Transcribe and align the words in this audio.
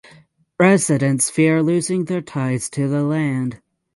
Residents 0.59 1.29
fear 1.29 1.61
losing 1.61 2.05
their 2.05 2.23
ties 2.23 2.71
to 2.71 2.87
the 2.87 3.03
land. 3.03 3.61